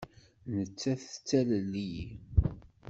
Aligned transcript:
Nettat 0.55 1.01
tettalel-iyi. 1.13 2.07